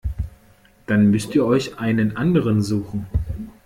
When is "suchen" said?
2.63-3.05